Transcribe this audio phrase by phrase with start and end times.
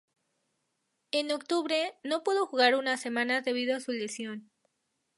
[1.11, 4.49] En octubre, no pudo jugar unas semanas debido a una lesión.